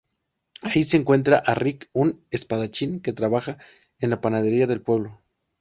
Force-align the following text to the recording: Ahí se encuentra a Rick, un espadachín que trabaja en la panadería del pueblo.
Ahí 0.63 0.83
se 0.83 0.97
encuentra 0.97 1.37
a 1.37 1.53
Rick, 1.53 1.91
un 1.93 2.25
espadachín 2.31 3.01
que 3.03 3.13
trabaja 3.13 3.59
en 3.99 4.09
la 4.09 4.19
panadería 4.19 4.65
del 4.65 4.81
pueblo. 4.81 5.21